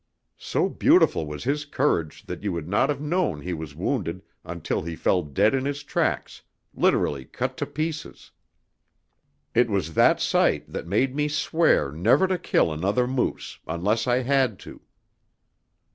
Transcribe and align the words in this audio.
So 0.39 0.67
beautiful 0.67 1.27
was 1.27 1.43
his 1.43 1.63
courage 1.63 2.25
that 2.25 2.41
you 2.41 2.51
would 2.53 2.67
not 2.67 2.89
have 2.89 2.99
known 3.01 3.39
he 3.41 3.53
was 3.53 3.75
wounded 3.75 4.23
until 4.43 4.81
he 4.81 4.95
fell 4.95 5.21
dead 5.21 5.53
in 5.53 5.63
his 5.65 5.83
tracks, 5.83 6.41
literally 6.73 7.23
cut 7.23 7.55
to 7.57 7.67
pieces. 7.67 8.31
It 9.53 9.69
was 9.69 9.93
that 9.93 10.19
sight 10.19 10.67
that 10.71 10.87
made 10.87 11.15
me 11.15 11.27
swear 11.27 11.91
never 11.91 12.25
to 12.27 12.39
kill 12.39 12.73
another 12.73 13.05
moose 13.05 13.59
unless 13.67 14.07
I 14.07 14.23
had 14.23 14.57
to." 14.61 14.81